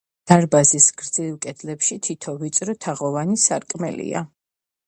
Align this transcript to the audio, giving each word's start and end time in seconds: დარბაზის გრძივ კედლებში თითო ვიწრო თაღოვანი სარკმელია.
დარბაზის 0.29 0.87
გრძივ 1.01 1.35
კედლებში 1.43 1.99
თითო 2.09 2.35
ვიწრო 2.45 2.77
თაღოვანი 2.87 3.41
სარკმელია. 3.47 4.29